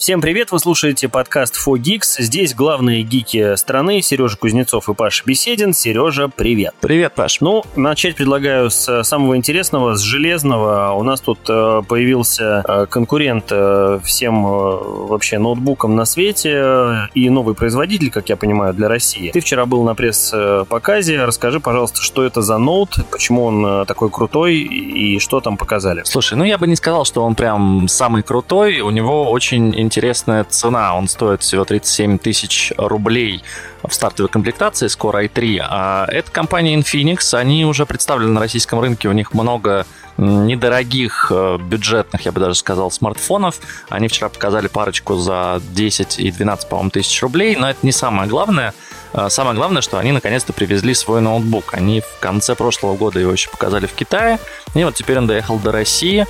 [0.00, 2.22] Всем привет, вы слушаете подкаст 4Geeks.
[2.22, 5.74] Здесь главные гики страны Сережа Кузнецов и Паша Беседин.
[5.74, 6.74] Сережа, привет.
[6.80, 7.42] Привет, Паш.
[7.42, 10.92] Ну, начать предлагаю с самого интересного, с железного.
[10.92, 17.54] У нас тут э, появился э, конкурент э, всем вообще ноутбукам на свете и новый
[17.54, 19.32] производитель, как я понимаю, для России.
[19.32, 21.26] Ты вчера был на пресс-показе.
[21.26, 26.04] Расскажи, пожалуйста, что это за ноут, почему он такой крутой и что там показали.
[26.06, 28.80] Слушай, ну я бы не сказал, что он прям самый крутой.
[28.80, 30.96] У него очень интересная цена.
[30.96, 33.42] Он стоит всего 37 тысяч рублей
[33.82, 35.58] в стартовой комплектации с Core i3.
[35.68, 37.34] А это компания Infinix.
[37.34, 39.08] Они уже представлены на российском рынке.
[39.08, 39.84] У них много
[40.16, 43.58] недорогих э, бюджетных, я бы даже сказал, смартфонов.
[43.88, 48.28] Они вчера показали парочку за 10 и 12, по-моему, тысяч рублей, но это не самое
[48.28, 48.74] главное.
[49.12, 51.74] Э, самое главное, что они наконец-то привезли свой ноутбук.
[51.74, 54.38] Они в конце прошлого года его еще показали в Китае,
[54.74, 56.26] и вот теперь он доехал до России.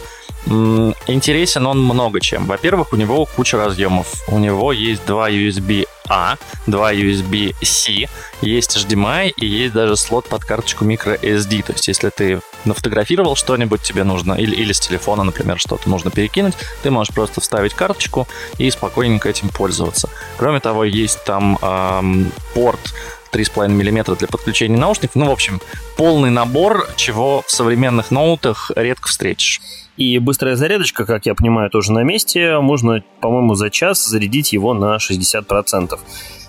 [0.47, 2.47] Интересен он много чем.
[2.47, 4.07] Во-первых, у него куча разъемов.
[4.29, 8.09] У него есть два USB A, два USB-C,
[8.43, 11.63] есть HDMI и есть даже слот под карточку microSD.
[11.63, 16.11] То есть, если ты нафотографировал что-нибудь, тебе нужно, или, или с телефона, например, что-то нужно
[16.11, 18.27] перекинуть, ты можешь просто вставить карточку
[18.59, 20.11] и спокойненько этим пользоваться.
[20.37, 22.93] Кроме того, есть там эм, порт
[23.33, 25.15] 3,5 мм для подключения наушников.
[25.15, 25.61] Ну, в общем,
[25.97, 29.61] полный набор, чего в современных ноутах редко встретишь.
[30.01, 32.59] И быстрая зарядочка, как я понимаю, тоже на месте.
[32.59, 35.99] Можно, по-моему, за час зарядить его на 60%.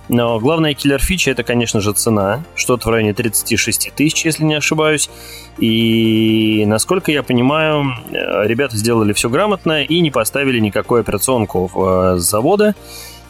[0.07, 2.45] Но главная киллер-фича это, конечно же, цена.
[2.55, 5.09] Что-то в районе 36 тысяч, если не ошибаюсь.
[5.57, 12.23] И, насколько я понимаю, ребята сделали все грамотно и не поставили никакую операционку в, с
[12.23, 12.73] завода.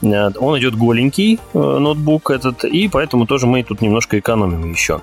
[0.03, 5.01] Он идет голенький, э, ноутбук этот, и поэтому тоже мы тут немножко экономим еще.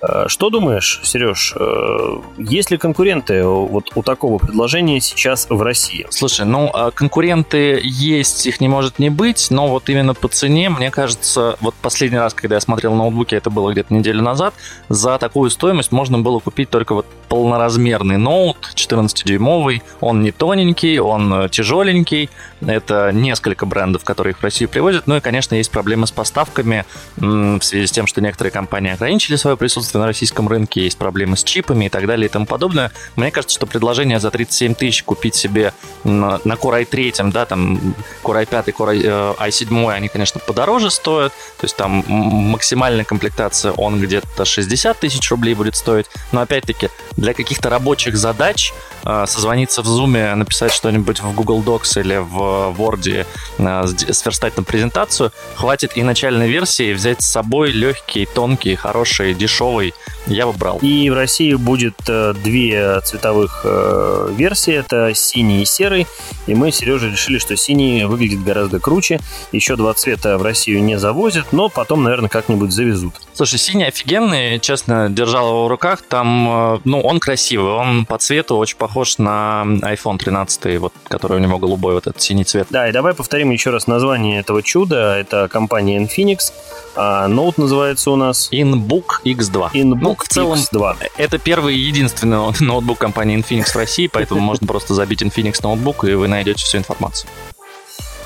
[0.00, 6.06] Э, что думаешь, Сереж, э, есть ли конкуренты вот у такого предложения сейчас в России?
[6.10, 10.70] Слушай, ну а конкуренты есть, их не может не быть, но вот именно по цене,
[10.70, 14.54] мне кажется, вот последний раз, когда я смотрел ноутбуки, это было где-то неделю назад,
[14.88, 21.32] за такую стоимость можно было купить только вот полноразмерный ноут, 14-дюймовый, он не тоненький, он
[21.34, 22.30] э, тяжеленький,
[22.60, 26.84] это несколько брендов, которые их в Россию привозят, ну и, конечно, есть проблемы с поставками
[27.16, 30.98] в связи с тем, что некоторые компании ограничили свое присутствие присутствие на российском рынке, есть
[30.98, 32.90] проблемы с чипами и так далее и тому подобное.
[33.16, 35.72] Мне кажется, что предложение за 37 тысяч купить себе
[36.04, 41.64] на, на Core i3, да, там Core i5, Core i7, они, конечно, подороже стоят, то
[41.64, 47.70] есть там максимальная комплектация, он где-то 60 тысяч рублей будет стоить, но опять-таки для каких-то
[47.70, 48.72] рабочих задач
[49.04, 53.26] э, созвониться в Zoom, написать что-нибудь в Google Docs или в Word,
[53.58, 59.77] э, сверстать на презентацию, хватит и начальной версии взять с собой легкий, тонкий, хороший, дешевый
[59.78, 59.94] новый,
[60.26, 60.78] я бы брал.
[60.82, 66.06] И в России будет э, две цветовых э, версии, это синий и серый,
[66.46, 69.20] и мы, Сережа, решили, что синий выглядит гораздо круче.
[69.52, 73.14] Еще два цвета в Россию не завозят, но потом, наверное, как-нибудь завезут.
[73.34, 78.18] Слушай, синий офигенный, честно, держал его в руках, там, э, ну, он красивый, он по
[78.18, 82.66] цвету очень похож на iPhone 13, вот, который у него голубой, вот этот синий цвет.
[82.70, 86.52] Да, и давай повторим еще раз название этого чуда, это компания Infinix,
[86.96, 88.48] а ноут называется у нас...
[88.50, 89.67] InBook X2.
[89.74, 91.10] InBook ну, в целом, X2.
[91.16, 96.04] Это первый и единственный ноутбук компании Infinix в России, поэтому можно просто забить Infinix ноутбук,
[96.04, 97.30] и вы найдете всю информацию.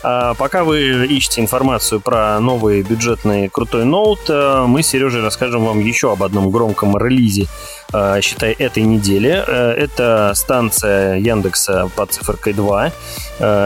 [0.02, 5.64] А пока вы ищете информацию про новый бюджетный крутой ноут, э, мы с Сережей расскажем
[5.64, 7.46] вам еще об одном громком релизе,
[7.92, 9.44] э, считай, этой недели.
[9.46, 12.92] Э, это станция Яндекса под циферкой 2.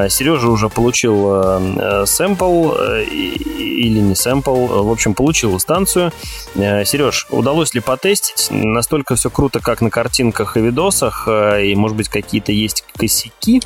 [0.08, 6.12] Сережа уже получил сэмпл или не сэмпл, в общем, получил станцию.
[6.54, 8.48] Сереж, удалось ли потестить?
[8.50, 13.60] Настолько все круто, как на картинках и видосах, и, может быть, какие-то есть косяки?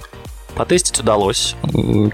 [0.54, 1.56] Потестить удалось.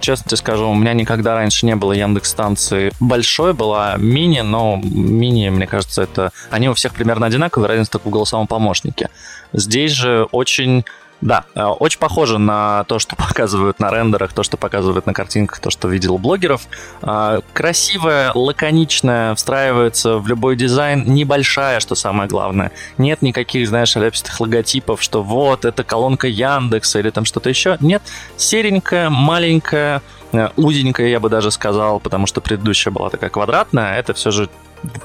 [0.01, 4.81] Честно тебе скажу, у меня никогда раньше не было Яндекс станции большой, была мини, но
[4.83, 6.33] мини, мне кажется, это...
[6.51, 9.11] Они у всех примерно одинаковые, разница только в голосовом помощнике.
[9.53, 10.85] Здесь же очень
[11.21, 15.61] да, э, очень похоже на то, что показывают на рендерах, то, что показывают на картинках,
[15.61, 16.63] то, что видел блогеров.
[17.03, 22.73] А, красивая, лаконичная, встраивается в любой дизайн, небольшая, что самое главное.
[22.99, 27.77] Нет никаких, знаешь, ляпистых логотипов, что вот, это колонка Яндекса или там что-то еще.
[27.81, 28.03] Нет,
[28.37, 30.03] серенькая, маленькая,
[30.33, 34.49] э, узенькая, я бы даже сказал, потому что предыдущая была такая квадратная, это все же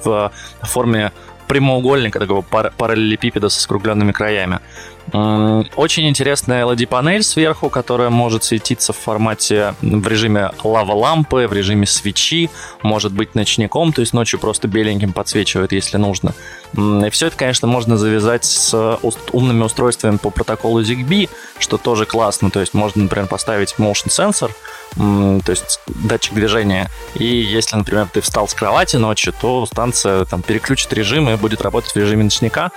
[0.04, 0.32] в
[0.62, 1.12] форме
[1.52, 4.60] прямоугольника, такого пар- параллелепипеда со скругленными краями.
[5.08, 12.50] Очень интересная LED-панель сверху, которая может светиться в формате в режиме лава-лампы, в режиме свечи,
[12.82, 16.34] может быть ночником, то есть ночью просто беленьким подсвечивает, если нужно.
[16.74, 19.00] И все это, конечно, можно завязать с
[19.34, 22.50] умными устройствами по протоколу ZigBee, что тоже классно.
[22.50, 24.52] То есть можно, например, поставить motion сенсор,
[24.96, 26.90] то есть датчик движения.
[27.16, 31.62] И если, например, ты встал с кровати ночью, то станция там переключит режим и будет
[31.62, 32.72] работать в режиме ночника,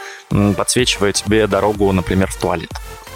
[0.56, 2.70] подсвечивая тебе дорогу, например, в туалет.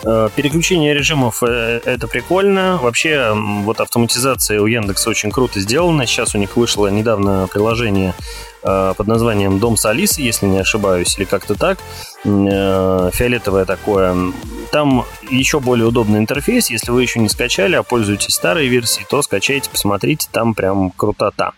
[0.05, 2.79] Э, переключение режимов э,– это прикольно.
[2.81, 6.07] Вообще, вот автоматизация у Яндекса очень круто сделана.
[6.07, 8.15] Сейчас у них вышло недавно приложение
[8.63, 11.79] э, под названием «Дом с Алисой», если не ошибаюсь, или как-то так.
[12.25, 14.33] Фиолетовое такое.
[14.71, 16.71] Там еще более удобный интерфейс.
[16.71, 21.53] Если вы еще не скачали, а пользуетесь старой версией, то скачайте, посмотрите, там прям крутота.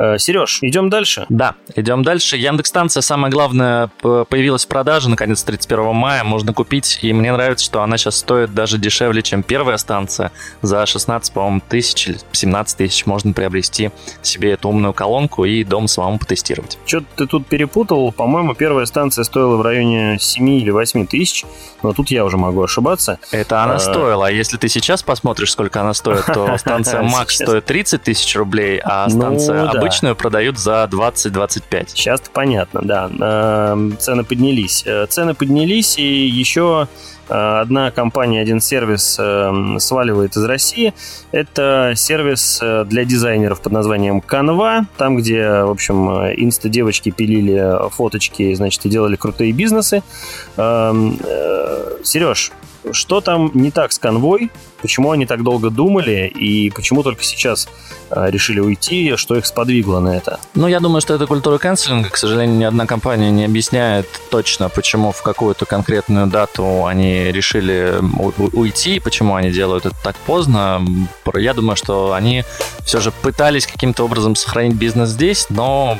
[0.00, 1.26] Э, Сереж, идем дальше?
[1.28, 2.38] Да, идем дальше.
[2.38, 6.24] Яндекс-станция, самое главное, появилась в продаже, наконец, 31 мая.
[6.24, 10.32] Можно купить, и мне нравится, что она сейчас стоит даже дешевле, чем первая станция.
[10.62, 13.90] За 16, по-моему, тысяч или 17 тысяч можно приобрести
[14.22, 16.78] себе эту умную колонку и дом самому потестировать.
[16.86, 18.10] Что ты тут перепутал?
[18.12, 21.44] По-моему, первая станция стоила в районе 7 или 8 тысяч,
[21.82, 23.18] но тут я уже могу ошибаться.
[23.32, 23.78] Это она а...
[23.78, 28.34] стоила, а если ты сейчас посмотришь, сколько она стоит, то станция Max стоит 30 тысяч
[28.34, 31.88] рублей, а ну станция обычная обычную продают за 20-25.
[31.88, 33.10] Сейчас понятно, да.
[33.10, 34.84] Эм, цены поднялись.
[34.86, 36.86] Э, цены поднялись, и еще
[37.28, 40.94] э, одна компания, один сервис эм, сваливает из России.
[41.32, 48.54] Это сервис э, для дизайнеров под названием Canva, там, где, в общем, инста-девочки пилили фоточки,
[48.54, 50.04] значит, и делали крутые бизнесы.
[50.56, 51.18] Эм,
[52.04, 52.52] Сереж,
[52.92, 54.50] что там не так с конвой?
[54.82, 57.68] Почему они так долго думали и почему только сейчас
[58.10, 59.14] а, решили уйти?
[59.16, 60.40] Что их сподвигло на это?
[60.54, 62.08] Ну, я думаю, что это культура канцелинга.
[62.08, 67.94] К сожалению, ни одна компания не объясняет точно, почему в какую-то конкретную дату они решили
[68.52, 70.84] уйти, почему они делают это так поздно.
[71.34, 72.44] Я думаю, что они
[72.84, 75.98] все же пытались каким-то образом сохранить бизнес здесь, но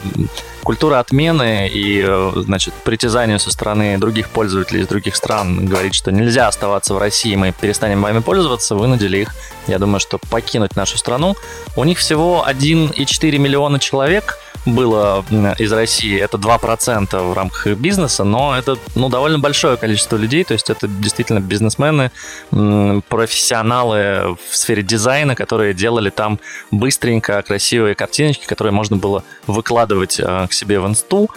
[0.63, 6.13] культура отмены и, э, значит, притязание со стороны других пользователей из других стран говорит, что
[6.13, 9.35] нельзя оставаться в России, мы перестанем вами пользоваться, вынудили их,
[9.67, 11.37] я думаю, что покинуть нашу страну.
[11.77, 15.25] У них всего 1,4 миллиона человек– было
[15.59, 20.53] из России, это 2% в рамках бизнеса, но это ну, довольно большое количество людей, то
[20.53, 22.11] есть это действительно бизнесмены,
[22.51, 26.39] профессионалы в сфере дизайна, которые делали там
[26.71, 31.31] быстренько красивые картиночки, которые можно было выкладывать э, к себе в инсту,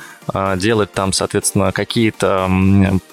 [0.56, 2.50] делать там, соответственно, какие-то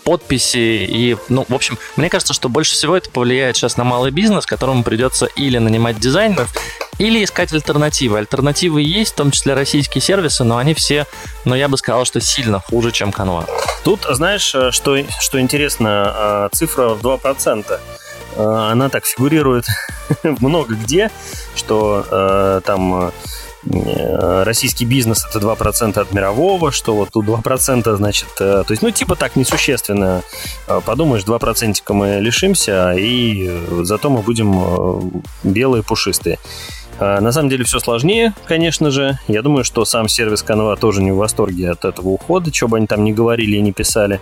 [0.05, 0.87] подписи.
[0.89, 4.47] И, ну, в общем, мне кажется, что больше всего это повлияет сейчас на малый бизнес,
[4.47, 6.53] которому придется или нанимать дизайнеров,
[6.99, 8.19] или искать альтернативы.
[8.19, 11.07] Альтернативы есть, в том числе российские сервисы, но они все,
[11.45, 13.49] ну, я бы сказал, что сильно хуже, чем Canva.
[13.85, 17.81] Тут, знаешь, э, что, что интересно, э, цифра в 2%.
[18.37, 19.65] Э, она так фигурирует
[20.23, 21.11] много где,
[21.57, 23.13] что э, там
[23.63, 29.17] российский бизнес это 2% от мирового, что вот тут 2%, значит, то есть, ну, типа
[29.17, 30.23] так несущественно.
[30.87, 33.51] Подумаешь, 2% мы лишимся, и
[33.83, 36.39] зато мы будем белые, пушистые.
[37.01, 39.19] На самом деле все сложнее, конечно же.
[39.27, 42.77] Я думаю, что сам сервис Canva тоже не в восторге от этого ухода, что бы
[42.77, 44.21] они там ни говорили и не писали.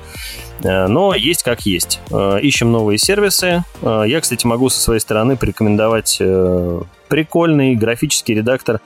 [0.62, 2.00] Но есть как есть.
[2.08, 3.64] Ищем новые сервисы.
[3.82, 8.80] Я, кстати, могу со своей стороны порекомендовать э, прикольный графический редактор.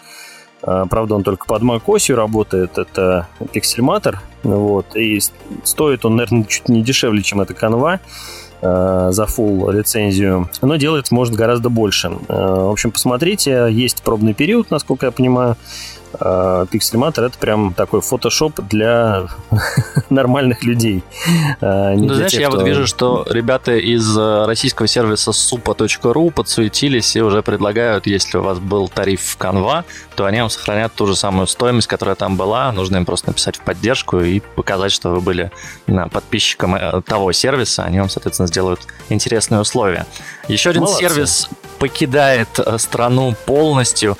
[0.62, 2.78] Правда, он только под macOS работает.
[2.78, 4.16] Это Pixelmator.
[4.42, 4.96] Вот.
[4.96, 5.20] И
[5.64, 8.00] стоит он, наверное, чуть не дешевле, чем это Canva.
[8.64, 12.12] Э, за full лицензию, но делать может гораздо больше.
[12.28, 15.56] Э, в общем, посмотрите, есть пробный период, насколько я понимаю.
[16.18, 19.26] Pixelmator это прям такой фотошоп для
[20.10, 21.02] нормальных людей.
[21.60, 22.58] А, ну, знаешь, тех, я кто...
[22.58, 28.42] вот вижу, что ребята из э, российского сервиса supa.ru подсуетились и уже предлагают, если у
[28.42, 32.36] вас был тариф в Canva, то они вам сохранят ту же самую стоимость, которая там
[32.36, 32.70] была.
[32.72, 35.50] Нужно им просто написать в поддержку и показать, что вы были
[36.10, 37.84] подписчиком э, того сервиса.
[37.84, 40.06] Они вам, соответственно, сделают интересные условия.
[40.48, 41.00] Еще один Молодцы.
[41.00, 44.16] сервис покидает э, страну полностью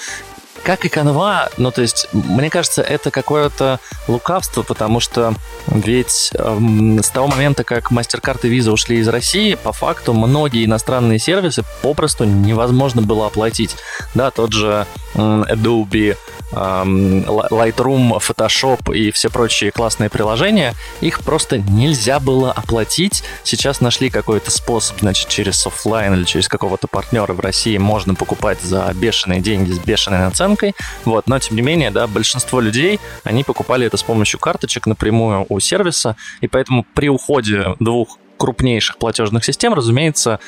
[0.63, 5.35] как и канва, ну то есть, мне кажется, это какое-то лукавство, потому что
[5.67, 10.65] ведь эм, с того момента, как MasterCard и Visa ушли из России, по факту многие
[10.65, 13.77] иностранные сервисы попросту невозможно было оплатить.
[14.15, 16.17] Да, тот же Adobe,
[16.53, 23.25] Lightroom, Photoshop и все прочие классные приложения, их просто нельзя было оплатить.
[23.43, 28.61] Сейчас нашли какой-то способ, значит, через офлайн или через какого-то партнера в России можно покупать
[28.63, 30.75] за бешеные деньги с бешеной наценкой.
[31.05, 35.47] Вот, но тем не менее, да, большинство людей, они покупали это с помощью карточек напрямую
[35.49, 40.41] у сервиса, и поэтому при уходе двух крупнейших платежных систем, разумеется,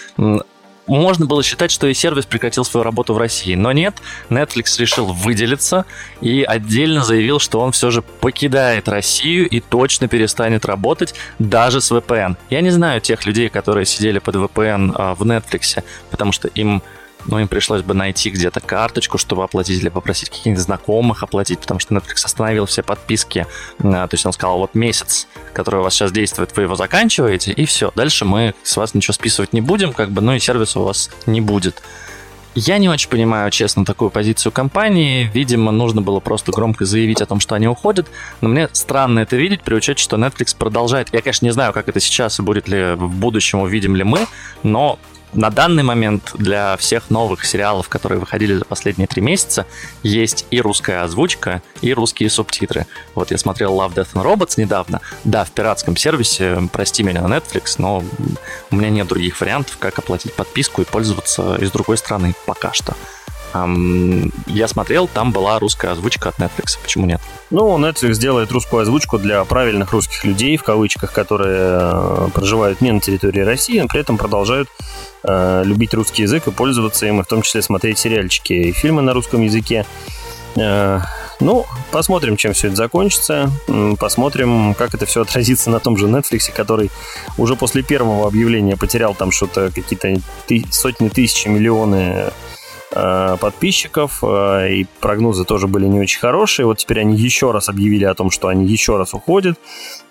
[0.86, 3.54] можно было считать, что и сервис прекратил свою работу в России.
[3.54, 3.96] Но нет,
[4.28, 5.86] Netflix решил выделиться
[6.20, 11.90] и отдельно заявил, что он все же покидает Россию и точно перестанет работать даже с
[11.90, 12.36] VPN.
[12.50, 16.82] Я не знаю тех людей, которые сидели под VPN а, в Netflix, потому что им
[17.26, 21.80] но им пришлось бы найти где-то карточку, чтобы оплатить, или попросить каких-нибудь знакомых оплатить, потому
[21.80, 23.46] что Netflix остановил все подписки.
[23.82, 27.52] А, то есть он сказал, вот месяц, который у вас сейчас действует, вы его заканчиваете,
[27.52, 27.92] и все.
[27.94, 31.10] Дальше мы с вас ничего списывать не будем, как бы, ну и сервиса у вас
[31.26, 31.82] не будет.
[32.56, 35.28] Я не очень понимаю, честно, такую позицию компании.
[35.34, 38.06] Видимо, нужно было просто громко заявить о том, что они уходят.
[38.40, 41.08] Но мне странно это видеть, при учете, что Netflix продолжает.
[41.12, 44.28] Я, конечно, не знаю, как это сейчас и будет ли в будущем, увидим ли мы,
[44.62, 45.00] но
[45.34, 49.66] на данный момент для всех новых сериалов, которые выходили за последние три месяца,
[50.02, 52.86] есть и русская озвучка, и русские субтитры.
[53.14, 55.00] Вот я смотрел Love, Death and Robots недавно.
[55.24, 58.02] Да, в пиратском сервисе, прости меня, на Netflix, но
[58.70, 62.94] у меня нет других вариантов, как оплатить подписку и пользоваться из другой страны пока что.
[64.46, 66.78] Я смотрел, там была русская озвучка от Netflix.
[66.82, 67.20] Почему нет?
[67.50, 72.90] Ну, Netflix делает русскую озвучку для правильных русских людей, в кавычках, которые э, проживают не
[72.90, 74.68] на территории России, но при этом продолжают
[75.22, 79.02] э, любить русский язык и пользоваться им, и в том числе смотреть сериальчики и фильмы
[79.02, 79.86] на русском языке.
[80.56, 81.00] Э,
[81.40, 83.50] ну, посмотрим, чем все это закончится.
[83.98, 86.90] Посмотрим, как это все отразится на том же Netflix, который
[87.38, 90.16] уже после первого объявления потерял там что-то, какие-то
[90.70, 92.32] сотни тысяч, миллионы
[93.40, 96.66] подписчиков, э, и прогнозы тоже были не очень хорошие.
[96.66, 99.58] Вот теперь они еще раз объявили о том, что они еще раз уходят.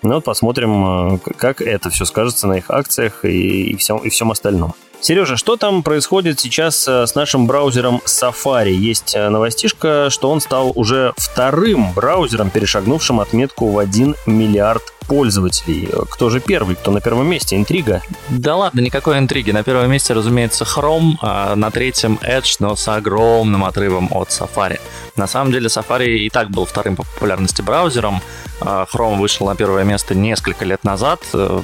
[0.02, 4.08] Ну вот посмотрим, э, как это все скажется на их акциях и, и, всем, и
[4.08, 4.74] всем остальном.
[5.00, 8.72] Сережа, что там происходит сейчас с нашим браузером Safari?
[8.72, 15.88] Есть новостишка, что он стал уже вторым браузером, перешагнувшим отметку в 1 миллиард пользователей.
[16.10, 17.56] Кто же первый, кто на первом месте?
[17.56, 18.02] Интрига?
[18.30, 19.50] Да ладно, никакой интриги.
[19.50, 24.80] На первом месте, разумеется, Chrome, а на третьем Edge, но с огромным отрывом от Safari.
[25.16, 28.20] На самом деле Safari и так был вторым по популярности браузером.
[28.60, 31.60] А, Chrome вышел на первое место несколько лет назад, э,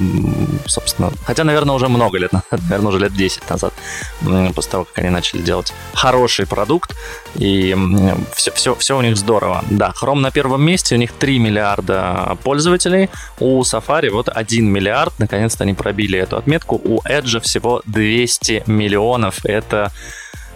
[0.66, 3.72] собственно, хотя, наверное, уже много лет назад, наверное, уже лет 10 назад,
[4.54, 6.96] после того, как они начали делать хороший продукт,
[7.34, 7.76] и
[8.34, 9.62] все, все, все у них здорово.
[9.70, 15.12] Да, Chrome на первом месте, у них 3 миллиарда пользователей, у Safari вот 1 миллиард,
[15.18, 19.92] наконец-то они пробили эту отметку, у Edge всего 200 миллионов, это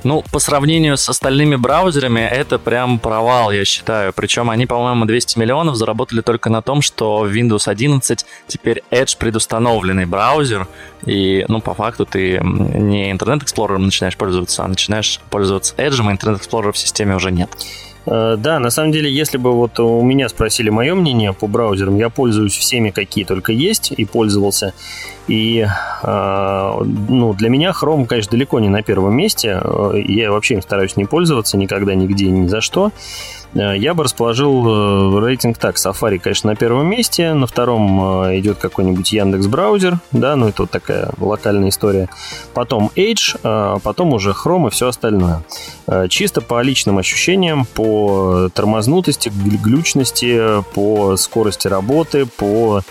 [0.05, 4.13] ну, по сравнению с остальными браузерами, это прям провал, я считаю.
[4.13, 9.17] Причем они, по-моему, 200 миллионов заработали только на том, что в Windows 11 теперь Edge
[9.19, 10.69] предустановленный браузер,
[11.07, 16.15] и, ну, по факту ты не Internet Explorer начинаешь пользоваться, а начинаешь пользоваться Edge, и
[16.15, 17.51] Internet Explorer в системе уже нет.
[18.07, 21.97] Э, да, на самом деле, если бы вот у меня спросили мое мнение по браузерам,
[21.97, 24.75] я пользуюсь всеми, какие только есть, и пользовался.
[25.27, 25.67] И
[26.03, 29.61] э, ну, для меня Chrome, конечно, далеко не на первом месте.
[29.63, 32.93] Э, я вообще им стараюсь не пользоваться никогда, нигде, ни за что.
[33.55, 35.77] Э, я бы расположил э, рейтинг так.
[35.77, 40.63] Safari, конечно, на первом месте, на втором э, идет какой-нибудь Яндекс браузер, да, ну это
[40.63, 42.09] вот такая локальная история.
[42.53, 45.43] Потом Edge, потом уже Chrome и все остальное.
[46.09, 52.83] Чисто по личным ощущениям, по тормознутости, глючности, по скорости работы, по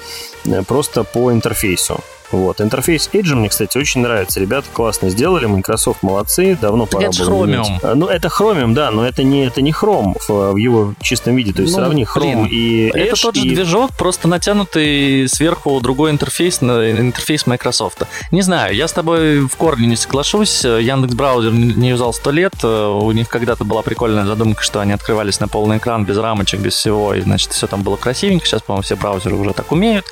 [0.68, 2.00] просто по интерфейсу.
[2.34, 2.62] Вот.
[2.62, 4.40] Интерфейс Edge мне, кстати, очень нравится.
[4.40, 7.80] Ребята классно сделали, Microsoft молодцы, давно пора это было Chromium.
[7.84, 11.36] А, ну, это Chromium, да, но это не, это не Chrome в, в его чистом
[11.36, 11.54] виде.
[11.54, 12.98] То есть ну, сравни Chrome блин, и Edge.
[12.98, 13.50] Это тот же и...
[13.50, 18.02] движок, просто натянутый сверху другой интерфейс, на интерфейс Microsoft.
[18.32, 20.64] Не знаю, я с тобой в корне не соглашусь.
[20.64, 22.64] Яндекс браузер не юзал сто лет.
[22.64, 26.74] У них когда-то была прикольная задумка, что они открывались на полный экран без рамочек, без
[26.74, 28.48] всего, и, значит, все там было красивенько.
[28.48, 30.06] Сейчас, по-моему, все браузеры уже так умеют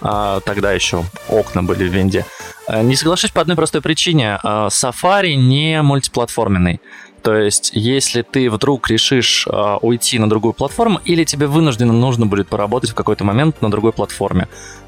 [0.00, 2.24] а, тогда еще окна были в винде.
[2.68, 4.38] Э, не соглашусь по одной простой причине.
[4.42, 6.80] Э, Safari не мультиплатформенный.
[7.22, 12.26] То есть, если ты вдруг решишь э, уйти на другую платформу, или тебе вынужденно нужно
[12.26, 14.46] будет поработать в какой-то момент на другой платформе,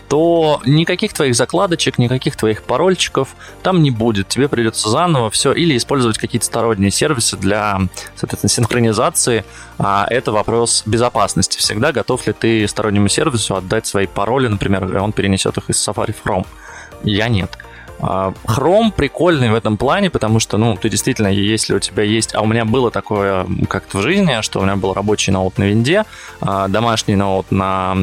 [0.09, 4.29] то никаких твоих закладочек, никаких твоих парольчиков там не будет.
[4.29, 7.81] Тебе придется заново все или использовать какие-то сторонние сервисы для,
[8.17, 9.45] соответственно, синхронизации.
[9.79, 11.59] А это вопрос безопасности.
[11.59, 15.89] Всегда готов ли ты стороннему сервису отдать свои пароли, например, и он перенесет их из
[15.89, 16.47] Safari в Chrome?
[17.05, 17.59] Я нет.
[18.01, 22.35] А, Chrome прикольный в этом плане, потому что, ну, ты действительно, если у тебя есть...
[22.35, 25.65] А у меня было такое как-то в жизни, что у меня был рабочий ноут на
[25.65, 26.05] винде,
[26.41, 27.97] а, домашний ноут на,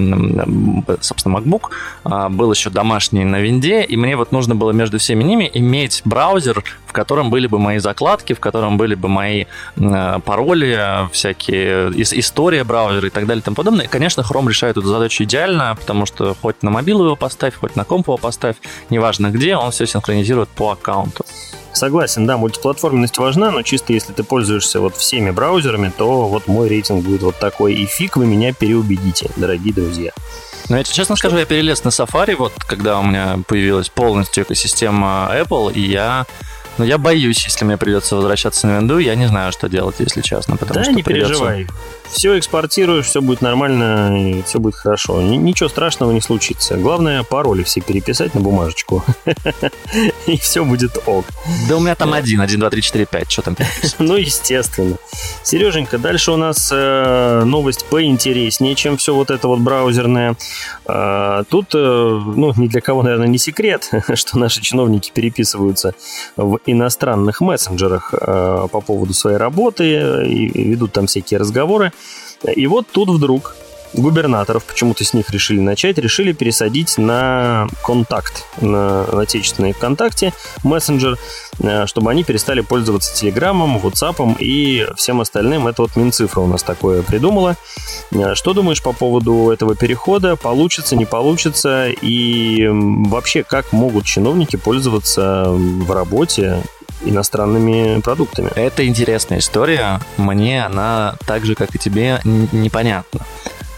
[0.99, 1.69] собственно, MacBook,
[2.03, 6.01] а, был еще домашний на винде, и мне вот нужно было между всеми ними иметь
[6.03, 6.63] браузер,
[6.95, 13.07] котором были бы мои закладки, в котором были бы мои э, пароли, всякие история браузера
[13.07, 13.87] и так далее и тому подобное.
[13.87, 17.83] Конечно, Chrome решает эту задачу идеально, потому что хоть на мобилу его поставь, хоть на
[17.83, 18.55] комп его поставь,
[18.89, 21.25] неважно где, он все синхронизирует по аккаунту.
[21.73, 26.69] Согласен, да, мультиплатформенность важна, но чисто если ты пользуешься вот всеми браузерами, то вот мой
[26.69, 27.73] рейтинг будет вот такой.
[27.73, 30.11] И фиг вы меня переубедите, дорогие друзья.
[30.69, 34.45] Ну, я тебе честно скажу, я перелез на Safari, вот когда у меня появилась полностью
[34.45, 36.25] экосистема Apple, и я
[36.77, 40.21] но я боюсь, если мне придется возвращаться на винду, я не знаю, что делать, если
[40.21, 40.57] честно.
[40.57, 41.29] Потому да, что не придется...
[41.29, 41.67] переживай.
[42.11, 45.21] Все экспортируешь, все будет нормально, все будет хорошо.
[45.21, 46.77] Ничего страшного не случится.
[46.77, 49.03] Главное, пароли все переписать на бумажечку.
[50.27, 51.25] И все будет ок.
[51.67, 53.31] Да у меня там один, один, два, три, четыре, пять.
[53.31, 53.57] Что там
[53.99, 54.97] Ну, естественно.
[55.43, 60.35] Сереженька, дальше у нас э, новость поинтереснее, чем все вот это вот браузерное.
[60.87, 65.93] Э, тут, э, ну, ни для кого, наверное, не секрет, что наши чиновники переписываются
[66.35, 69.85] в иностранных мессенджерах э, по поводу своей работы
[70.25, 71.91] и ведут там всякие разговоры.
[72.55, 73.55] И вот тут вдруг
[74.01, 80.33] губернаторов, почему-то с них решили начать, решили пересадить на контакт, на отечественный ВКонтакте
[80.63, 81.17] мессенджер,
[81.59, 85.67] э, чтобы они перестали пользоваться Телеграмом, WhatsApp и всем остальным.
[85.67, 87.55] Это вот Минцифра у нас такое придумала.
[88.11, 90.35] Э, что думаешь по поводу этого перехода?
[90.35, 91.87] Получится, не получится?
[91.89, 96.61] И вообще, как могут чиновники пользоваться в работе
[97.03, 98.49] иностранными продуктами.
[98.55, 99.99] Это интересная история.
[100.17, 103.21] Мне она так же, как и тебе, непонятна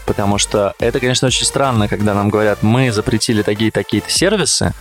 [0.06, 4.72] потому что это, конечно, очень странно, когда нам говорят, мы запретили такие-такие-то сервисы,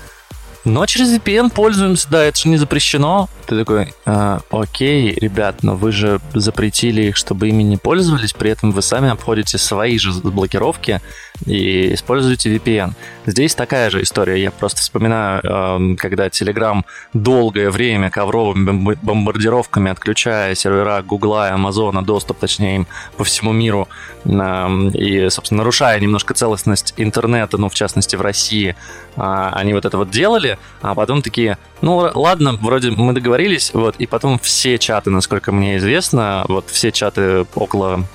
[0.67, 3.29] но через VPN пользуемся, да, это же не запрещено.
[3.45, 8.51] Ты такой, а, окей, ребят, но вы же запретили их, чтобы ими не пользовались, при
[8.51, 11.01] этом вы сами обходите свои же блокировки
[11.45, 12.93] и используете VPN.
[13.25, 14.41] Здесь такая же история.
[14.41, 22.03] Я просто вспоминаю, эм, когда Telegram долгое время ковровыми бомбардировками, отключая сервера Гугла и Амазона,
[22.03, 23.87] доступ, точнее, им по всему миру,
[24.25, 28.75] эм, и, собственно, нарушая немножко целостность интернета, ну, в частности, в России,
[29.15, 33.95] а, они вот это вот делали, а потом такие, ну, ладно, вроде мы договорились, вот,
[33.97, 38.05] и потом все чаты, насколько мне известно, вот все чаты около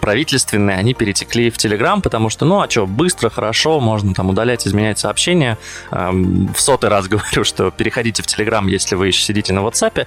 [0.00, 4.66] правительственные, они перетекли в Telegram, потому что, ну, а что, быстро, хорошо, можно там удалять,
[4.66, 5.58] изменять сообщения.
[5.90, 10.06] В сотый раз говорю, что переходите в Telegram, если вы еще сидите на WhatsApp.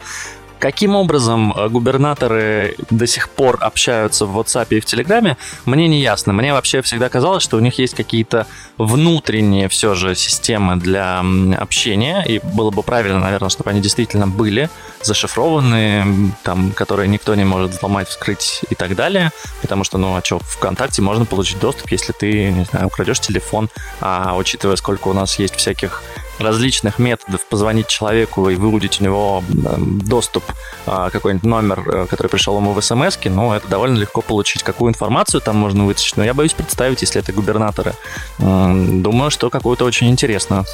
[0.60, 6.02] Каким образом э, губернаторы до сих пор общаются в WhatsApp и в Телеграме, мне не
[6.02, 6.34] ясно.
[6.34, 11.24] Мне вообще всегда казалось, что у них есть какие-то внутренние все же системы для
[11.58, 14.70] общения, и было бы правильно, наверное, чтобы они действительно были
[15.04, 16.06] зашифрованные,
[16.44, 20.40] там, которые никто не может взломать, вскрыть и так далее, потому что, ну, а что,
[20.40, 23.70] ВКонтакте можно получить доступ, если ты, не знаю, украдешь телефон,
[24.02, 26.04] а учитывая, сколько у нас есть всяких
[26.40, 30.44] различных методов позвонить человеку и выудить у него доступ,
[30.86, 34.64] а, какой-нибудь номер, э, который пришел ему в смс, ну, это довольно легко получить.
[34.64, 37.94] Какую информацию там можно вытащить, но я боюсь представить, если это губернаторы.
[38.40, 40.66] Думаю, что какую-то очень интересную.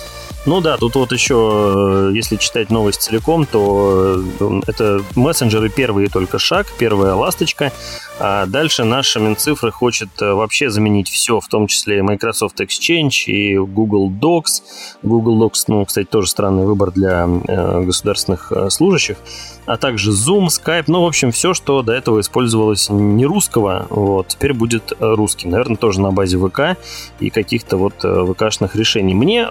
[0.45, 6.09] Ну да, тут вот еще, э, если читать новость целиком, то э, это мессенджеры первый
[6.09, 7.71] только шаг, первая ласточка.
[8.19, 13.57] А дальше наша Минцифры хочет э, вообще заменить все, в том числе Microsoft Exchange и
[13.57, 14.63] Google Docs.
[15.01, 19.17] Google Docs, ну, кстати, тоже странный выбор для государственных служащих.
[19.65, 24.27] А также Zoom, Skype, ну, в общем, все, что до этого использовалось не русского, вот,
[24.27, 25.51] теперь будет русским.
[25.51, 26.77] Наверное, тоже на базе ВК
[27.19, 29.13] и каких-то вот ВКшных решений.
[29.13, 29.49] Мне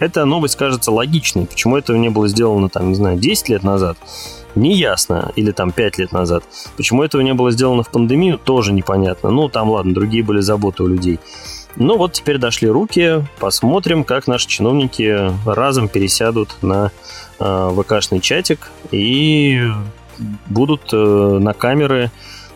[0.00, 1.46] эта новость кажется логичной.
[1.46, 3.98] Почему этого не было сделано, там, не знаю, 10 лет назад,
[4.54, 5.30] не ясно.
[5.36, 6.42] Или там 5 лет назад.
[6.76, 9.30] Почему этого не было сделано в пандемию, тоже непонятно.
[9.30, 11.20] Ну, там, ладно, другие были заботы у людей.
[11.76, 16.90] Ну вот теперь дошли руки, посмотрим, как наши чиновники разом пересядут на э,
[17.40, 19.62] ВКшный чатик и
[20.48, 22.10] будут э, на камеры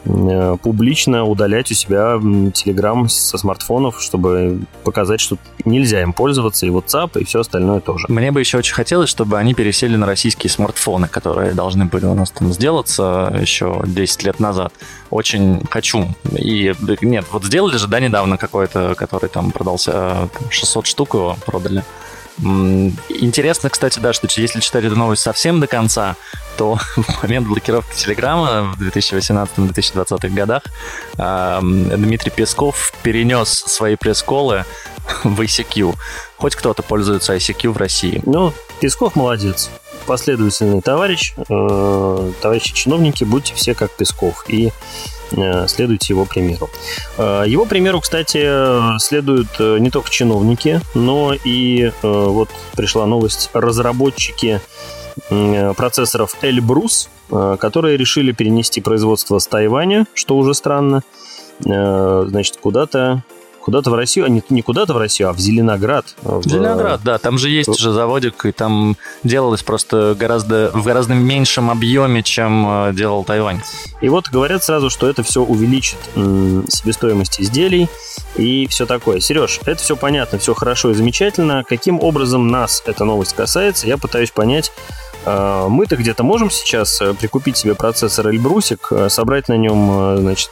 [0.07, 6.69] Э, публично удалять у себя Telegram со смартфонов, чтобы показать, что нельзя им пользоваться, и
[6.69, 8.07] WhatsApp, и все остальное тоже.
[8.09, 12.15] Мне бы еще очень хотелось, чтобы они пересели на российские смартфоны, которые должны были у
[12.15, 14.73] нас там сделаться еще 10 лет назад.
[15.11, 16.09] Очень хочу.
[16.37, 21.83] И нет, вот сделали же, да, недавно какой-то, который там продался 600 штук его продали.
[22.41, 26.17] Интересно, кстати, да, что если читать эту новость совсем до конца,
[26.57, 30.63] то в момент блокировки Телеграма в 2018-2020 годах
[31.17, 34.65] Дмитрий Песков перенес свои пресс-колы
[35.25, 35.95] в ICQ.
[36.37, 38.21] Хоть кто-то пользуется ICQ в России.
[38.27, 39.71] Ну, Песков молодец
[40.05, 44.45] последовательный товарищ, э, товарищи чиновники, будьте все как Песков.
[44.49, 44.73] И
[45.37, 46.69] Э, следуйте его примеру.
[47.19, 54.61] Э, его примеру, кстати, следуют не только чиновники, но и вот пришла новость, разработчики
[55.77, 61.03] процессоров Эльбрус, которые решили перенести производство с Тайваня, что уже странно,
[61.61, 63.23] значит, куда-то
[63.65, 66.15] куда-то в Россию, а не, не куда-то в Россию, а в Зеленоград.
[66.23, 71.15] В Зеленоград, да, там же есть уже заводик, и там делалось просто гораздо, в гораздо
[71.15, 73.61] меньшем объеме, чем э, делал Тайвань.
[74.03, 77.89] И вот говорят сразу, что это все увеличит себестоимость изделий
[78.37, 79.21] и все такое.
[79.21, 81.65] Сереж, это все понятно, все хорошо и замечательно.
[81.67, 84.73] Каким образом нас эта новость касается, я пытаюсь понять
[85.25, 90.51] э, мы-то где-то можем сейчас э, прикупить себе процессор Эльбрусик, собрать на нем, значит,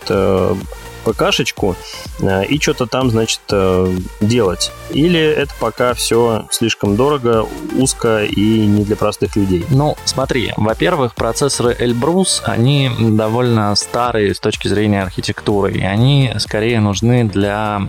[1.03, 1.77] ПКшечку
[2.21, 4.73] э, и что-то там, значит, э, делать.
[4.91, 9.65] Или это пока все слишком дорого, узко и не для простых людей?
[9.71, 16.81] Ну, смотри, во-первых, процессоры Elbrus, они довольно старые с точки зрения архитектуры, и они скорее
[16.81, 17.83] нужны для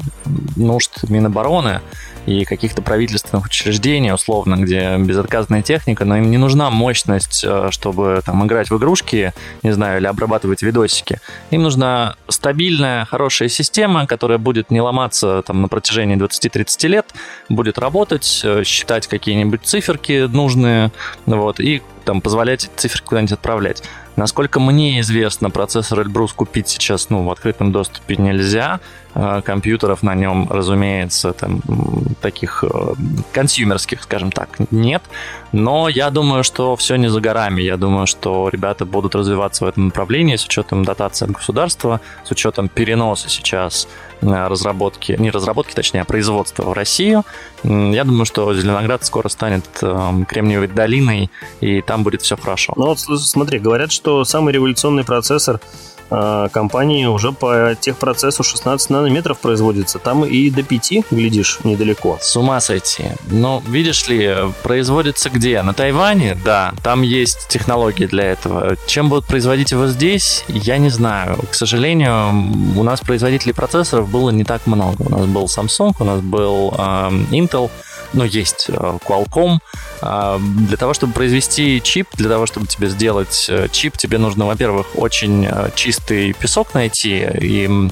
[0.56, 1.82] нужд Минобороны,
[2.26, 8.22] и каких-то правительственных учреждений, условно, где безотказная техника, но им не нужна мощность, э, чтобы
[8.26, 11.20] там играть в игрушки, не знаю, или обрабатывать видосики.
[11.52, 17.14] Им нужна стабильная, хорошая система, которая будет не ломаться там на протяжении 20-30 лет,
[17.50, 20.92] будет работать, э, считать какие-нибудь циферки нужные,
[21.26, 23.84] вот, и там позволять циферки куда-нибудь отправлять.
[24.16, 28.80] Насколько мне известно, процессор Эльбрус купить сейчас ну, в открытом доступе нельзя.
[29.16, 31.62] Э, компьютеров на нем, разумеется, там,
[32.22, 32.94] таких э,
[33.32, 35.04] консюмерских, скажем так, нет.
[35.52, 37.62] Но я думаю, что все не за горами.
[37.62, 42.32] Я думаю, что ребята будут развиваться в этом направлении с учетом дотации от государства, с
[42.32, 43.88] учетом переноса сейчас
[44.24, 47.24] разработки, не разработки, точнее, а производства в Россию.
[47.64, 51.30] Я думаю, что Зеленоград скоро станет э, Кремниевой долиной,
[51.62, 52.74] и там будет все хорошо.
[52.76, 55.60] Ну вот смотри, говорят, что самый революционный процессор
[56.10, 60.00] компании уже по техпроцессу 16 нанометров производится.
[60.00, 62.18] Там и до 5, глядишь, недалеко.
[62.22, 63.06] С ума сойти.
[63.28, 65.62] Но, видишь ли, производится где?
[65.62, 66.38] На Тайване?
[66.44, 68.78] Да, там есть технологии для этого.
[68.86, 71.40] Чем будут производить его здесь, я не знаю.
[71.50, 72.30] К сожалению,
[72.78, 75.02] у нас производителей процессоров было не так много.
[75.02, 76.82] У нас был Samsung, у нас был э,
[77.32, 77.70] Intel,
[78.14, 79.60] но есть э, Qualcomm.
[80.02, 84.46] А, для того, чтобы произвести чип, для того, чтобы тебе сделать э, чип, тебе нужно,
[84.46, 87.90] во-первых, очень э, чистый песок найти и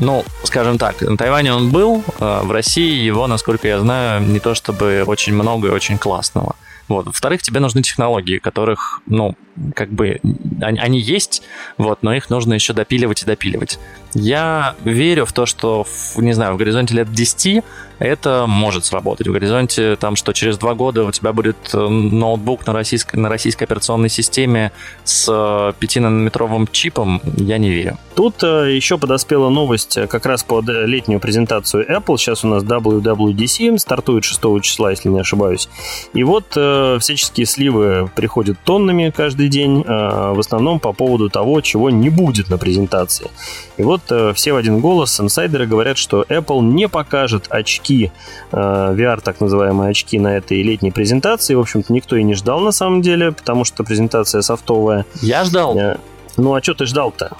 [0.00, 4.56] ну, скажем так, на Тайване он был, в России его, насколько я знаю, не то
[4.56, 6.56] чтобы очень много и очень классного.
[6.88, 7.06] Вот.
[7.06, 9.36] Во-вторых, тебе нужны технологии, которых, ну,
[9.74, 10.20] как бы,
[10.60, 11.42] они, есть,
[11.78, 13.78] вот, но их нужно еще допиливать и допиливать.
[14.14, 17.64] Я верю в то, что, в, не знаю, в горизонте лет 10
[17.98, 19.28] это может сработать.
[19.28, 23.28] В горизонте там, что через два года у тебя будет э, ноутбук на российской, на
[23.28, 24.72] российской операционной системе
[25.04, 27.98] с 5-нанометровым чипом, я не верю.
[28.14, 32.16] Тут э, еще подоспела новость э, как раз под летнюю презентацию Apple.
[32.16, 35.68] Сейчас у нас WWDC стартует 6 числа, если не ошибаюсь.
[36.12, 42.10] И вот всяческие сливы приходят тоннами каждый день, в основном по поводу того, чего не
[42.10, 43.30] будет на презентации.
[43.76, 44.02] И вот
[44.34, 48.12] все в один голос инсайдеры говорят, что Apple не покажет очки
[48.52, 51.54] э, VR, так называемые очки на этой летней презентации.
[51.54, 55.06] В общем-то, никто и не ждал на самом деле, потому что презентация софтовая.
[55.20, 55.76] Я ждал.
[55.76, 55.96] Э,
[56.36, 57.36] ну, а что ты ждал-то?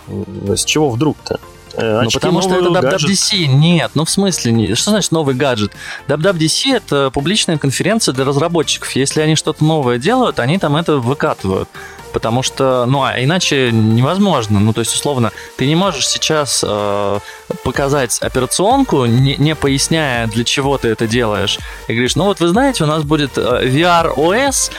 [0.48, 1.40] С чего вдруг-то?
[1.76, 3.46] Э, ну, потому что это WWDC.
[3.46, 5.72] Нет, ну в смысле, что значит новый гаджет?
[6.08, 8.90] WWDC это публичная конференция для разработчиков.
[8.92, 11.68] Если они что-то новое делают, они там это выкатывают
[12.14, 14.60] потому что, ну, а иначе невозможно.
[14.60, 17.18] Ну, то есть, условно, ты не можешь сейчас э,
[17.64, 21.58] показать операционку, не, не поясняя, для чего ты это делаешь.
[21.88, 24.70] И говоришь, ну вот вы знаете, у нас будет э, VR OS,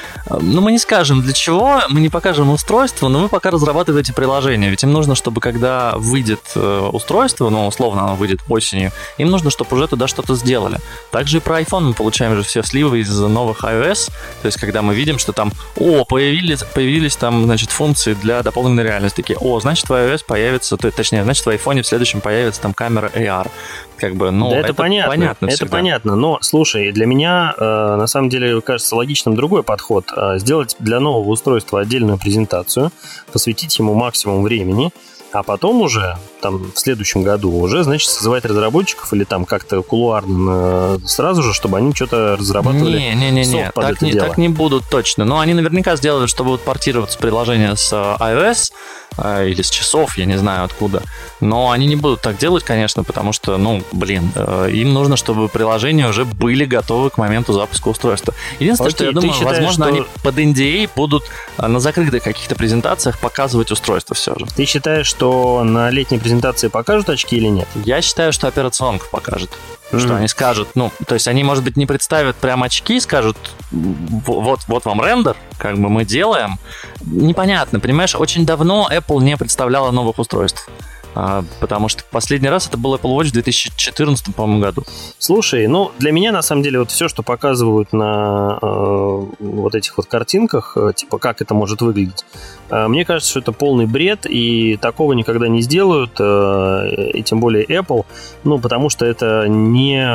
[0.41, 4.13] ну мы не скажем для чего, мы не покажем устройство, но мы пока разрабатываем эти
[4.13, 4.69] приложения.
[4.69, 9.49] Ведь им нужно, чтобы когда выйдет э, устройство, ну, условно, оно выйдет осенью, им нужно,
[9.49, 10.79] чтобы уже туда что-то сделали.
[11.11, 14.81] Также и про iPhone мы получаем же все сливы из новых iOS, то есть когда
[14.81, 19.17] мы видим, что там, о, появились, появились там, значит, функции для дополненной реальности.
[19.17, 22.73] Такие, о, значит, в iOS появится, то, точнее, значит, в iPhone в следующем появится там
[22.73, 23.49] камера AR.
[23.97, 25.71] Как бы, ну, да это, это понятно, понятно это всегда.
[25.71, 26.15] понятно.
[26.15, 30.05] Но, слушай, для меня, э, на самом деле, кажется логичным другой подход.
[30.15, 32.91] Э, сделать для нового устройства отдельную презентацию,
[33.31, 34.91] посвятить ему максимум времени,
[35.35, 40.95] а потом уже, там, в следующем году уже, значит, созывать разработчиков или там как-то кулуарно
[40.95, 42.97] э, сразу же, чтобы они что-то разрабатывали.
[42.97, 45.25] Не-не-не, так, не, так не будут точно.
[45.25, 48.71] Но они наверняка сделают, что будут портироваться приложения с э, iOS,
[49.17, 51.03] э, или с часов, я не знаю откуда.
[51.45, 54.31] Но они не будут так делать, конечно, потому что, ну, блин,
[54.69, 58.33] им нужно, чтобы приложения уже были готовы к моменту запуска устройства.
[58.59, 59.93] Единственное, Окей, что я думаю, считаешь, возможно, что...
[59.93, 61.23] они под NDA будут
[61.57, 64.47] на закрытых каких-то презентациях показывать устройство все же.
[64.55, 67.67] Ты считаешь, что на летней презентации покажут очки или нет?
[67.85, 69.51] Я считаю, что операционка покажет.
[69.91, 69.99] Mm-hmm.
[69.99, 73.37] Что они скажут, ну, то есть они, может быть, не представят прям очки, скажут,
[73.71, 76.57] вот, вот вам рендер, как бы мы делаем.
[77.01, 80.67] Непонятно, понимаешь, очень давно Apple не представляла новых устройств.
[81.15, 84.83] А, потому что последний раз это был Apple Watch в 2014, по-моему, году.
[85.17, 89.95] Слушай, ну, для меня, на самом деле, вот все, что показывают на э, вот этих
[89.97, 92.25] вот картинках, э, типа, как это может выглядеть,
[92.69, 97.39] э, мне кажется, что это полный бред, и такого никогда не сделают, э, и тем
[97.39, 98.05] более Apple,
[98.43, 100.05] ну, потому что это не,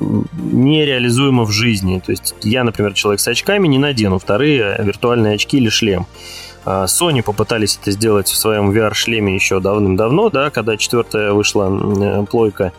[0.00, 2.00] нереализуемо в жизни.
[2.04, 6.06] То есть я, например, человек с очками не надену вторые виртуальные очки или шлем.
[6.66, 12.26] А, Sony попытались это сделать в своем VR-шлеме еще давным-давно, да, когда четвертая вышла э,
[12.26, 12.72] плойка.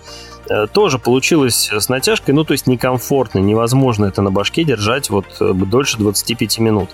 [0.50, 5.26] Э, тоже получилось с натяжкой, ну, то есть некомфортно, невозможно это на башке держать вот
[5.40, 6.90] э, дольше 25 минут.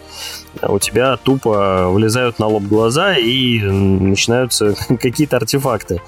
[0.61, 5.99] У тебя тупо вылезают на лоб глаза и начинаются какие-то артефакты.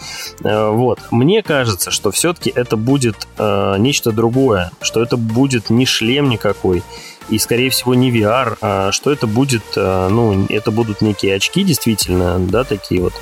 [0.43, 0.99] Вот.
[1.09, 6.83] Мне кажется, что все-таки это будет нечто другое, что это будет не шлем никакой,
[7.29, 11.63] и, скорее всего, не VR, а что это будет, а, ну, это будут некие очки,
[11.63, 13.13] действительно, да, такие вот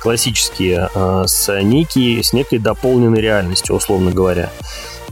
[0.00, 4.50] классические, а, с, некие, с некой дополненной реальностью, условно говоря.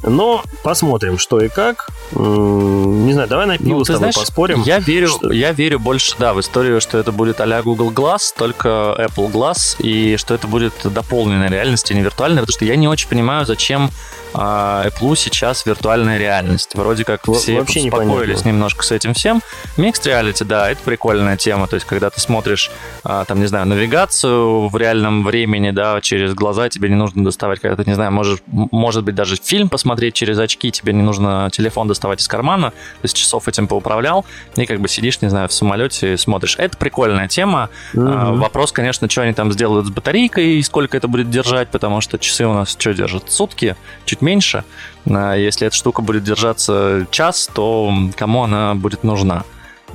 [0.03, 1.89] Но посмотрим, что и как.
[2.13, 4.63] Не знаю, давай на пиво ну, с тобой знаешь, поспорим.
[4.63, 5.33] Я верю, что...
[5.33, 9.77] я верю больше, да, в историю, что это будет а Google Glass, только Apple Glass,
[9.81, 13.45] и что это будет дополненная реальность, а не виртуальная, потому что я не очень понимаю,
[13.45, 13.91] зачем
[14.35, 16.75] а Apple сейчас виртуальная реальность.
[16.75, 19.43] Вроде как все Вообще успокоились немножко с этим всем.
[19.77, 21.67] Mixed Reality, да, это прикольная тема.
[21.67, 22.71] То есть, когда ты смотришь,
[23.05, 27.61] а, там, не знаю, навигацию в реальном времени, да, через глаза тебе не нужно доставать,
[27.61, 31.49] когда ты, не знаю, можешь, может быть, даже фильм посмотреть через очки, тебе не нужно
[31.53, 34.25] телефон доставать из кармана, то есть часов этим поуправлял,
[34.57, 36.57] и как бы сидишь, не знаю, в самолете и смотришь.
[36.59, 37.71] Это прикольная тема.
[37.95, 38.37] Mm-hmm.
[38.37, 42.19] Вопрос, конечно, что они там сделают с батарейкой и сколько это будет держать, потому что
[42.19, 43.31] часы у нас что держат?
[43.31, 44.64] Сутки, чуть чуть меньше.
[45.07, 49.45] А если эта штука будет держаться час, то кому она будет нужна?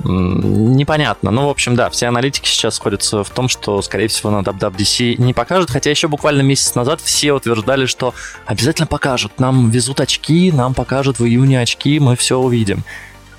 [0.02, 1.30] Непонятно.
[1.30, 5.16] Ну, в общем, да, все аналитики сейчас сходятся в том, что, скорее всего, на WWDC
[5.18, 8.12] не покажут, хотя еще буквально месяц назад все утверждали, что
[8.44, 9.38] обязательно покажут.
[9.38, 12.82] Нам везут очки, нам покажут в июне очки, мы все увидим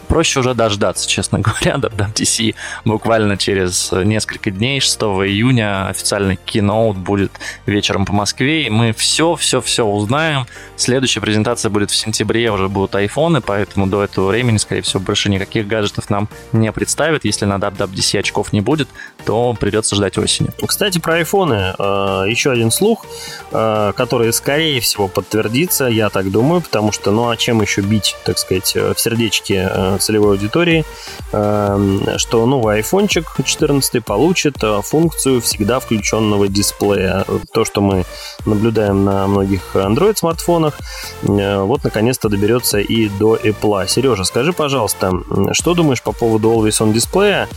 [0.06, 7.32] проще уже дождаться, честно говоря, WWDC буквально через несколько дней, 6 июня официальный киноут будет
[7.66, 10.46] вечером по Москве, и мы все-все-все узнаем.
[10.76, 15.30] Следующая презентация будет в сентябре, уже будут айфоны, поэтому до этого времени, скорее всего, больше
[15.30, 17.26] никаких гаджетов нам не представят.
[17.26, 18.88] Если на WWDC очков не будет,
[19.26, 20.50] то придется ждать осени.
[20.66, 21.74] Кстати, про айфоны.
[21.78, 23.06] Э, еще один слух,
[23.52, 28.16] э, который, скорее всего, подтвердится, я так думаю, потому что, ну а чем еще бить,
[28.26, 30.86] так сказать, в сердечке целевой аудитории,
[31.32, 37.26] эм, что новый айфончик 14 получит э, функцию всегда включенного дисплея.
[37.54, 38.06] То, что мы
[38.46, 40.78] наблюдаем на многих Android-смартфонах,
[41.24, 43.88] э, вот наконец-то доберется и до Apple.
[43.88, 45.12] Сережа, скажи, пожалуйста,
[45.52, 47.48] что думаешь по поводу Always On дисплея?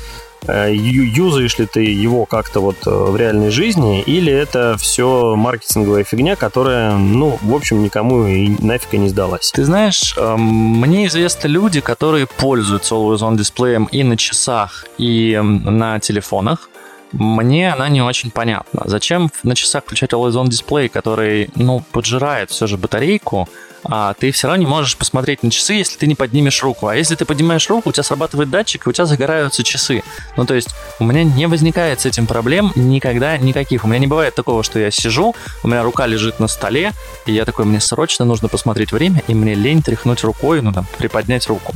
[0.47, 6.05] Э, юзаешь ли ты его как-то вот э, в реальной жизни, или это все маркетинговая
[6.05, 9.51] фигня, которая, ну, в общем, никому и нафиг и не сдалась?
[9.53, 15.39] Ты знаешь, эм, мне известны люди, которые пользуются Always On дисплеем и на часах, и
[15.43, 16.71] на телефонах.
[17.13, 18.83] Мне она не очень понятна.
[18.85, 23.49] Зачем на часах включать Always On дисплей, который, ну, поджирает все же батарейку,
[23.85, 26.89] а ты все равно не можешь посмотреть на часы, если ты не поднимешь руку.
[26.89, 30.03] А если ты поднимаешь руку, у тебя срабатывает датчик, и у тебя загораются часы.
[30.37, 33.85] Ну, то есть у меня не возникает с этим проблем никогда никаких.
[33.85, 36.93] У меня не бывает такого, что я сижу, у меня рука лежит на столе,
[37.27, 40.87] и я такой, мне срочно нужно посмотреть время, и мне лень тряхнуть рукой, ну, там,
[40.99, 41.73] приподнять руку.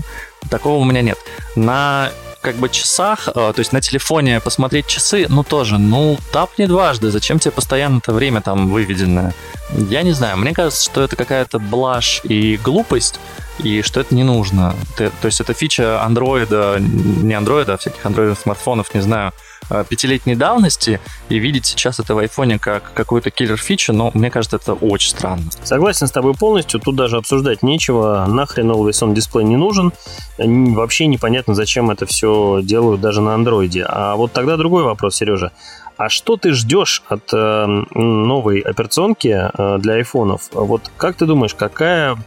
[0.50, 1.18] Такого у меня нет.
[1.56, 2.10] На
[2.42, 7.10] как бы часах, э, то есть на телефоне посмотреть часы, ну тоже, ну тапни дважды,
[7.10, 9.32] зачем тебе постоянно это время там выведенное?
[9.70, 13.18] Я не знаю, мне кажется, что это какая-то блажь и глупость,
[13.62, 14.74] и что это не нужно.
[14.96, 19.32] То есть это фича андроида, не андроида, а всяких андроидных смартфонов, не знаю,
[19.70, 24.56] Э, пятилетней давности и видеть сейчас это в айфоне как какую-то киллер-фичу, но мне кажется,
[24.56, 25.44] это очень странно.
[25.62, 29.92] Согласен с тобой полностью, тут даже обсуждать нечего, нахрен Always On дисплей не нужен,
[30.36, 33.84] вообще непонятно, зачем это все делают даже на андроиде.
[33.88, 35.52] А вот тогда другой вопрос, Сережа.
[35.96, 40.48] А что ты ждешь от э, новой операционки э, для айфонов?
[40.52, 42.18] Вот как ты думаешь, какая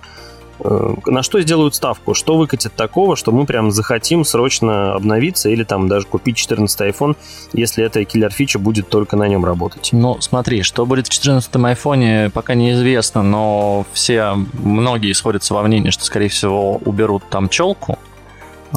[0.59, 2.13] на что сделают ставку?
[2.13, 7.15] Что выкатит такого, что мы прям захотим срочно обновиться или там даже купить 14 iPhone,
[7.53, 9.89] если эта киллер-фича будет только на нем работать?
[9.91, 15.89] Ну, смотри, что будет в 14 iPhone, пока неизвестно, но все, многие сходятся во мнении,
[15.89, 17.97] что, скорее всего, уберут там челку,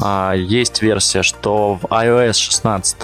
[0.01, 2.97] А, есть версия, что в iOS 16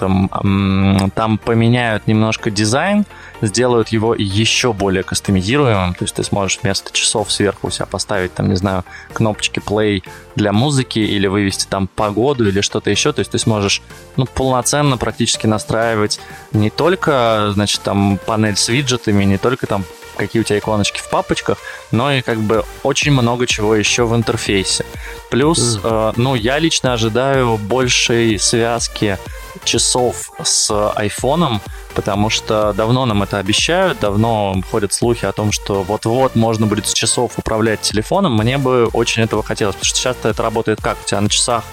[1.14, 3.04] там поменяют немножко дизайн,
[3.40, 8.34] сделают его еще более кастомизируемым, то есть ты сможешь вместо часов сверху у себя поставить,
[8.34, 10.02] там, не знаю, кнопочки play
[10.34, 13.82] для музыки или вывести там погоду или что-то еще, то есть ты сможешь,
[14.16, 16.20] ну, полноценно практически настраивать
[16.52, 19.84] не только, значит, там, панель с виджетами, не только там
[20.16, 21.58] какие у тебя иконочки в папочках,
[21.90, 24.84] но и как бы очень много чего еще в интерфейсе.
[25.30, 25.80] Плюс, mm.
[25.84, 29.18] э, ну, я лично ожидаю большей связки
[29.64, 31.60] часов с айфоном,
[31.94, 36.86] потому что давно нам это обещают, давно ходят слухи о том, что вот-вот можно будет
[36.86, 38.36] с часов управлять телефоном.
[38.36, 40.98] Мне бы очень этого хотелось, потому что часто это работает как?
[41.02, 41.64] У тебя на часах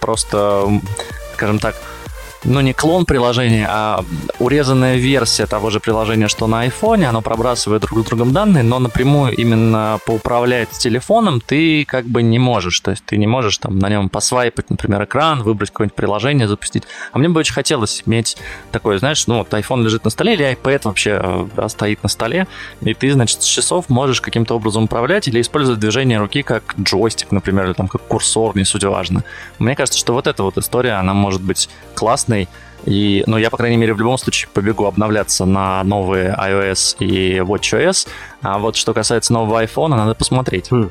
[0.00, 0.80] просто,
[1.34, 1.74] скажем так,
[2.44, 4.04] ну, не клон приложения, а
[4.38, 8.78] урезанная версия того же приложения, что на iPhone, оно пробрасывает друг с другом данные, но
[8.78, 12.80] напрямую именно поуправлять телефоном ты как бы не можешь.
[12.80, 16.84] То есть ты не можешь там на нем посвайпать, например, экран, выбрать какое-нибудь приложение, запустить.
[17.12, 18.36] А мне бы очень хотелось иметь
[18.72, 22.46] такое, знаешь, ну, вот iPhone лежит на столе, или iPad вообще да, стоит на столе,
[22.80, 27.32] и ты, значит, с часов можешь каким-то образом управлять или использовать движение руки как джойстик,
[27.32, 29.24] например, или там как курсор, не суть важно.
[29.58, 32.48] Мне кажется, что вот эта вот история, она может быть классной, классный.
[32.86, 37.36] И, ну, я, по крайней мере, в любом случае побегу обновляться на новые iOS и
[37.40, 38.08] WatchOS.
[38.40, 40.70] А вот что касается нового iPhone, надо посмотреть.
[40.70, 40.88] Хм.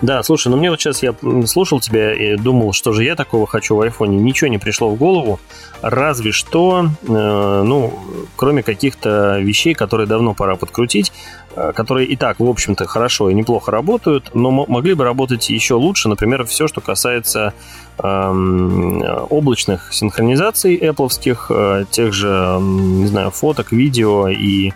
[0.00, 3.46] Да, слушай, ну мне вот сейчас я слушал тебя и думал, что же я такого
[3.46, 4.06] хочу в iPhone.
[4.06, 5.38] Ничего не пришло в голову.
[5.82, 7.92] Разве что, э, ну,
[8.36, 11.12] кроме каких-то вещей, которые давно пора подкрутить,
[11.54, 15.74] э, которые и так, в общем-то, хорошо и неплохо работают, но могли бы работать еще
[15.74, 16.08] лучше.
[16.08, 17.52] Например, все, что касается
[17.98, 21.10] облачных синхронизаций Apple,
[21.50, 24.72] э, тех же, не знаю, фоток, видео и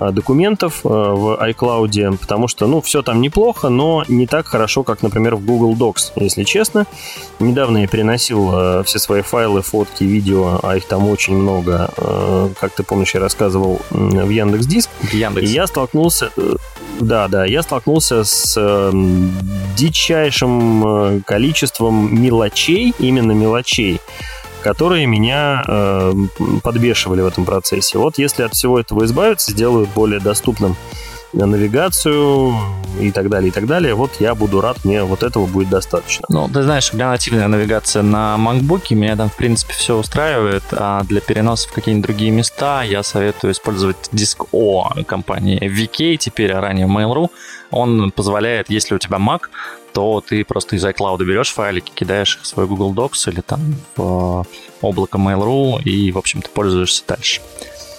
[0.00, 4.82] э, документов э, в iCloud, потому что, ну, все там неплохо, но не так хорошо,
[4.82, 6.86] как, например, в Google Docs, если честно.
[7.38, 11.90] Недавно я переносил все свои файлы, фотки, видео, а их там очень много,
[12.60, 14.90] как ты помнишь, я рассказывал, в Яндекс Диск.
[15.12, 15.48] Яндекс.
[15.48, 16.30] И я столкнулся,
[17.00, 18.92] да, да, я столкнулся с
[19.76, 24.00] дичайшим количеством мелочей именно мелочей,
[24.62, 26.14] которые меня э,
[26.62, 27.98] подбешивали в этом процессе.
[27.98, 30.76] Вот если от всего этого избавиться, сделают более доступным
[31.34, 32.54] навигацию
[33.00, 36.26] и так далее, и так далее, вот я буду рад, мне вот этого будет достаточно.
[36.28, 40.62] Ну, ты знаешь, у меня нативная навигация на MacBook, меня там, в принципе, все устраивает,
[40.72, 46.52] а для переноса в какие-нибудь другие места я советую использовать диск О компании VK, теперь,
[46.52, 47.30] а ранее Mail.ru.
[47.70, 49.48] Он позволяет, если у тебя Mac,
[49.92, 53.76] то ты просто из iCloud берешь файлики, кидаешь их в свой Google Docs или там
[53.96, 54.44] в э,
[54.82, 57.40] облако Mail.ru и, в общем-то, пользуешься дальше.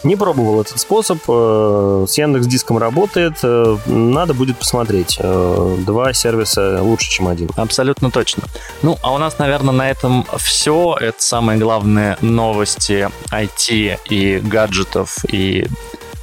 [0.04, 1.20] Не пробовал этот способ.
[1.28, 3.34] Э, с Яндекс Диском работает.
[3.44, 5.20] Э, надо будет посмотреть.
[5.20, 7.50] Два сервиса лучше, чем один.
[7.56, 8.44] Абсолютно точно.
[8.82, 10.98] Ну, а у нас, наверное, на этом все.
[11.00, 15.68] Это самые главные новости IT и гаджетов и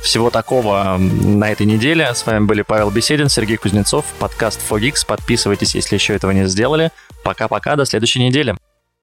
[0.02, 2.12] всего такого на этой неделе.
[2.14, 5.06] С вами были Павел Беседин, Сергей Кузнецов, подкаст Fogix.
[5.06, 6.90] Подписывайтесь, если еще этого не сделали.
[7.22, 8.56] Пока-пока, до следующей недели.